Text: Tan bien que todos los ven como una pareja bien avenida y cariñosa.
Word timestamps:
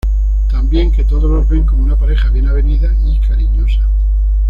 Tan 0.49 0.67
bien 0.67 0.89
que 0.91 1.03
todos 1.03 1.29
los 1.29 1.47
ven 1.47 1.63
como 1.63 1.83
una 1.83 1.95
pareja 1.95 2.29
bien 2.31 2.47
avenida 2.47 2.91
y 3.05 3.19
cariñosa. 3.19 3.87